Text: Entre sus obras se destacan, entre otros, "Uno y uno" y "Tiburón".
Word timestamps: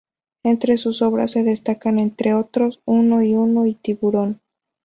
Entre 0.43 0.77
sus 0.77 1.03
obras 1.03 1.29
se 1.29 1.43
destacan, 1.43 1.99
entre 1.99 2.33
otros, 2.33 2.79
"Uno 2.85 3.21
y 3.21 3.35
uno" 3.35 3.67
y 3.67 3.75
"Tiburón". 3.75 4.41